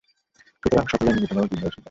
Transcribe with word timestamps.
সুতরাং 0.61 0.85
সকলেই 0.91 1.13
মিলিতভাবে 1.15 1.47
বিদ্রোহের 1.51 1.71
সিদ্ধান্ত 1.71 1.77
নেয়। 1.77 1.79